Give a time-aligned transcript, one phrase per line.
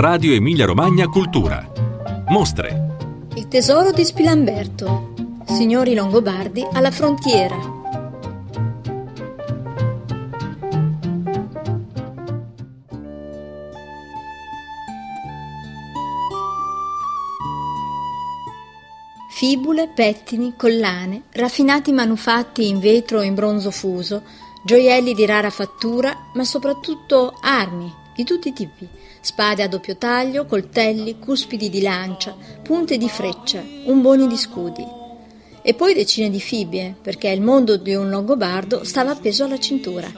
[0.00, 1.72] Radio Emilia Romagna Cultura.
[2.28, 3.26] Mostre.
[3.34, 5.12] Il tesoro di Spilamberto.
[5.44, 7.56] Signori Longobardi alla frontiera.
[19.30, 24.22] Fibule, pettini, collane, raffinati manufatti in vetro o in bronzo fuso,
[24.64, 28.88] gioielli di rara fattura, ma soprattutto armi di tutti i tipi,
[29.20, 34.84] spade a doppio taglio, coltelli, cuspidi di lancia, punte di freccia, umboni di scudi.
[35.62, 40.10] E poi decine di fibbie, perché il mondo di un longobardo stava appeso alla cintura.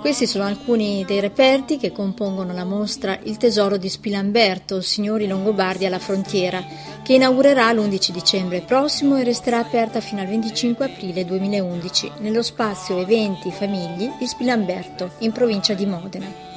[0.00, 5.84] Questi sono alcuni dei reperti che compongono la mostra Il tesoro di Spilamberto, signori longobardi
[5.84, 6.64] alla frontiera,
[7.02, 12.98] che inaugurerà l'11 dicembre prossimo e resterà aperta fino al 25 aprile 2011 nello spazio
[12.98, 16.51] Eventi Famigli di Spilamberto, in provincia di Modena.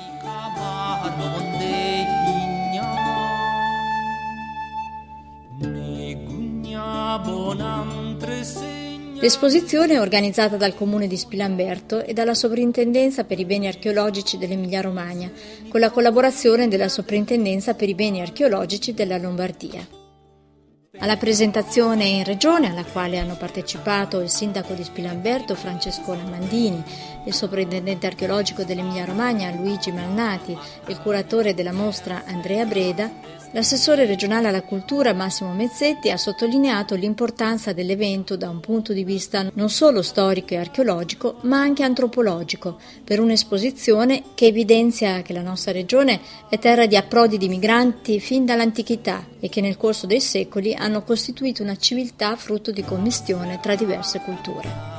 [9.19, 15.31] L'esposizione è organizzata dal comune di Spilamberto e dalla Sovrintendenza per i beni archeologici dell'Emilia-Romagna,
[15.69, 20.04] con la collaborazione della Sovrintendenza per i beni archeologici della Lombardia.
[20.97, 26.81] Alla presentazione in regione, alla quale hanno partecipato il sindaco di Spilamberto Francesco Lamandini,
[27.25, 33.11] il sovrintendente archeologico dell'Emilia Romagna Luigi Malnati e il curatore della mostra Andrea Breda,
[33.51, 39.49] l'assessore regionale alla cultura Massimo Mezzetti ha sottolineato l'importanza dell'evento da un punto di vista
[39.53, 45.71] non solo storico e archeologico, ma anche antropologico, per un'esposizione che evidenzia che la nostra
[45.71, 50.73] regione è terra di approdi di migranti fin dall'antichità e che nel corso dei secoli
[50.85, 54.93] hanno costituito una civiltà frutto di commistione tra diverse culture.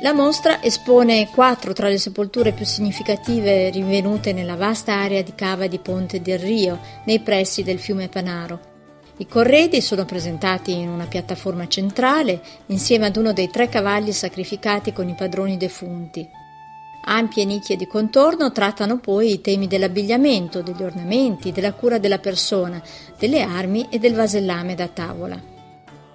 [0.00, 5.66] La mostra espone quattro tra le sepolture più significative rinvenute nella vasta area di cava
[5.66, 8.71] di Ponte del Rio, nei pressi del fiume Panaro.
[9.22, 14.92] I corredi sono presentati in una piattaforma centrale insieme ad uno dei tre cavalli sacrificati
[14.92, 16.28] con i padroni defunti.
[17.04, 22.82] Ampie nicchie di contorno trattano poi i temi dell'abbigliamento, degli ornamenti, della cura della persona,
[23.16, 25.40] delle armi e del vasellame da tavola.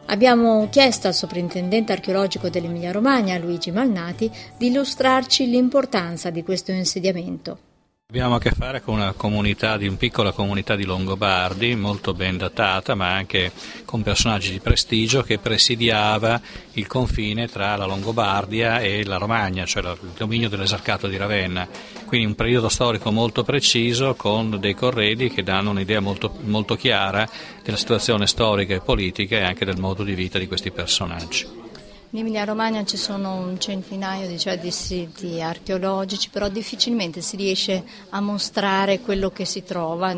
[0.08, 7.67] Abbiamo chiesto al soprintendente archeologico dell'Emilia-Romagna, Luigi Malnati, di illustrarci l'importanza di questo insediamento.
[8.10, 12.38] Abbiamo a che fare con una comunità, di una piccola comunità di Longobardi, molto ben
[12.38, 13.52] datata, ma anche
[13.84, 16.40] con personaggi di prestigio, che presidiava
[16.76, 21.68] il confine tra la Longobardia e la Romagna, cioè il dominio dell'esarcato di Ravenna.
[22.06, 27.28] Quindi un periodo storico molto preciso con dei corredi che danno un'idea molto, molto chiara
[27.62, 31.67] della situazione storica e politica e anche del modo di vita di questi personaggi.
[32.12, 37.36] In Emilia Romagna ci sono un centinaio di, cioè, di, siti archeologici, però difficilmente si
[37.36, 40.12] riesce a mostrare quello che si trova.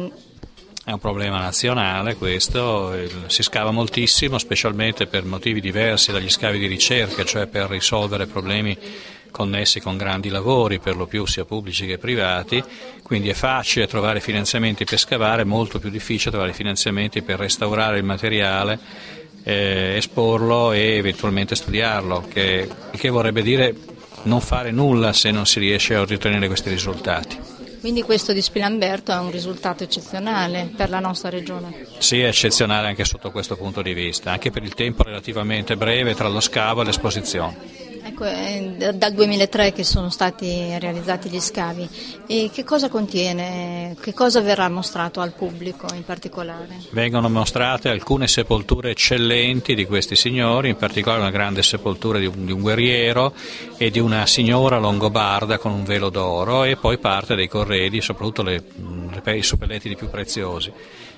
[0.86, 2.94] È un problema nazionale questo,
[3.26, 8.78] si scava moltissimo, specialmente per motivi diversi dagli scavi di ricerca, cioè per risolvere problemi
[9.32, 12.64] connessi con grandi lavori, per lo più sia pubblici che privati,
[13.02, 18.04] quindi è facile trovare finanziamenti per scavare, molto più difficile trovare finanziamenti per restaurare il
[18.04, 18.80] materiale
[19.44, 23.76] eh, esporlo e eventualmente studiarlo, che, che vorrebbe dire
[24.24, 27.38] non fare nulla se non si riesce a ottenere questi risultati.
[27.80, 31.86] Quindi questo di Spilamberto è un risultato eccezionale per la nostra regione.
[32.00, 36.14] Sì, è eccezionale anche sotto questo punto di vista, anche per il tempo relativamente breve
[36.14, 37.58] tra lo scavo e l'esposizione.
[38.02, 41.88] Ecco, è dal 2003 che sono stati realizzati gli scavi
[42.28, 46.80] e che cosa contiene, che cosa verrà mostrato al pubblico in particolare?
[46.92, 52.46] Vengono mostrate alcune sepolture eccellenti di questi signori, in particolare una grande sepoltura di un,
[52.46, 53.34] di un guerriero
[53.78, 58.44] e di una signora longobarda con un velo d'oro e poi parte dei corredi, soprattutto
[58.44, 58.64] le,
[59.26, 60.72] i suppelletti più preziosi.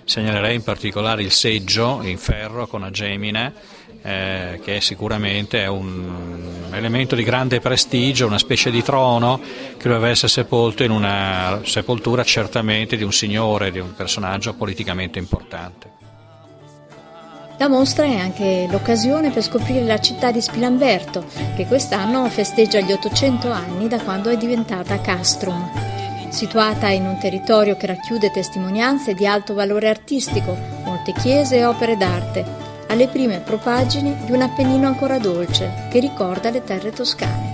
[0.03, 3.53] Segnalerei in particolare il seggio in ferro con a gemina
[4.01, 9.39] eh, che sicuramente è un elemento di grande prestigio, una specie di trono
[9.77, 15.19] che doveva essere sepolto in una sepoltura certamente di un signore, di un personaggio politicamente
[15.19, 15.99] importante.
[17.57, 21.23] La mostra è anche l'occasione per scoprire la città di Spilamberto,
[21.55, 25.69] che quest'anno festeggia gli 800 anni da quando è diventata castrum.
[26.29, 31.97] Situata in un territorio che racchiude testimonianze di alto valore artistico, molte chiese e opere
[31.97, 32.60] d'arte,
[32.91, 37.50] alle prime propagini di un Appennino ancora dolce che ricorda le terre toscane.